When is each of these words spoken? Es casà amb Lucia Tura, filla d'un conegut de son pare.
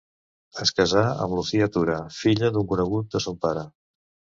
Es 0.65 0.71
casà 0.79 1.03
amb 1.27 1.37
Lucia 1.41 1.69
Tura, 1.77 2.01
filla 2.23 2.53
d'un 2.59 2.69
conegut 2.77 3.15
de 3.17 3.27
son 3.29 3.43
pare. 3.49 3.73